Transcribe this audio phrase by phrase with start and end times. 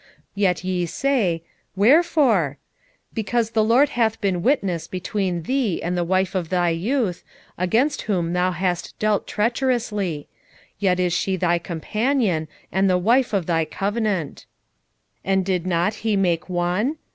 [0.01, 1.43] 2:14 Yet ye say,
[1.75, 2.57] Wherefore?
[3.13, 7.23] Because the LORD hath been witness between thee and the wife of thy youth,
[7.55, 10.27] against whom thou hast dealt treacherously:
[10.79, 14.47] yet is she thy companion, and the wife of thy covenant.
[15.17, 16.97] 2:15 And did not he make one?